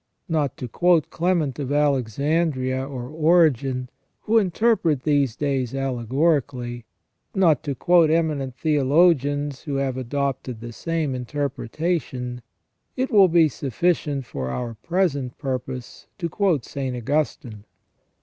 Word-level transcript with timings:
Not 0.27 0.57
to 0.57 0.67
quote 0.67 1.11
Clement 1.11 1.59
of 1.59 1.71
Alexandria 1.71 2.83
or 2.87 3.07
Origen, 3.07 3.87
who 4.21 4.39
interpret 4.39 5.03
these 5.03 5.35
days 5.35 5.75
allegorically; 5.75 6.85
not 7.35 7.61
to 7.65 7.75
quote 7.75 8.09
eminent 8.09 8.55
theologians 8.55 9.61
who 9.61 9.75
have 9.75 9.97
adopted 9.97 10.59
the 10.59 10.71
same 10.73 11.13
inter 11.13 11.49
pretation, 11.49 12.39
it 12.95 13.11
will 13.11 13.27
be 13.27 13.47
sufificient 13.47 14.25
for 14.25 14.49
our 14.49 14.73
present 14.73 15.37
purpose 15.37 16.07
to 16.17 16.27
quote 16.29 16.65
St. 16.65 16.95
Augustine. 16.95 17.63